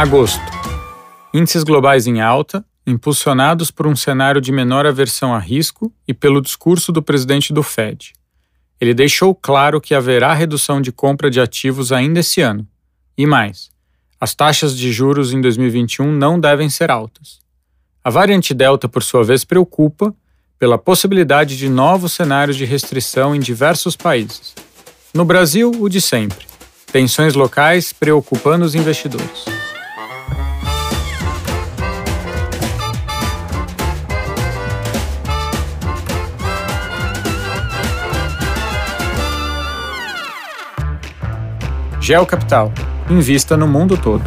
Agosto. 0.00 0.40
Índices 1.34 1.62
globais 1.62 2.06
em 2.06 2.22
alta, 2.22 2.64
impulsionados 2.86 3.70
por 3.70 3.86
um 3.86 3.94
cenário 3.94 4.40
de 4.40 4.50
menor 4.50 4.86
aversão 4.86 5.34
a 5.34 5.38
risco 5.38 5.92
e 6.08 6.14
pelo 6.14 6.40
discurso 6.40 6.90
do 6.90 7.02
presidente 7.02 7.52
do 7.52 7.62
Fed. 7.62 8.14
Ele 8.80 8.94
deixou 8.94 9.34
claro 9.34 9.78
que 9.78 9.94
haverá 9.94 10.32
redução 10.32 10.80
de 10.80 10.90
compra 10.90 11.30
de 11.30 11.38
ativos 11.38 11.92
ainda 11.92 12.20
esse 12.20 12.40
ano. 12.40 12.66
E 13.14 13.26
mais, 13.26 13.68
as 14.18 14.34
taxas 14.34 14.74
de 14.74 14.90
juros 14.90 15.34
em 15.34 15.40
2021 15.42 16.10
não 16.10 16.40
devem 16.40 16.70
ser 16.70 16.90
altas. 16.90 17.38
A 18.02 18.08
variante 18.08 18.54
Delta, 18.54 18.88
por 18.88 19.02
sua 19.02 19.22
vez, 19.22 19.44
preocupa 19.44 20.14
pela 20.58 20.78
possibilidade 20.78 21.58
de 21.58 21.68
novos 21.68 22.14
cenários 22.14 22.56
de 22.56 22.64
restrição 22.64 23.36
em 23.36 23.38
diversos 23.38 23.96
países. 23.96 24.54
No 25.12 25.26
Brasil, 25.26 25.70
o 25.78 25.90
de 25.90 26.00
sempre: 26.00 26.46
tensões 26.90 27.34
locais 27.34 27.92
preocupando 27.92 28.64
os 28.64 28.74
investidores. 28.74 29.59
Geo 42.10 42.26
Capital. 42.26 42.72
Invista 43.08 43.56
no 43.56 43.68
mundo 43.68 43.96
todo. 43.96 44.24